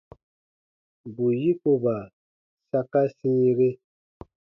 [1.13, 1.95] Bù yikoba
[2.71, 3.69] saka sĩire.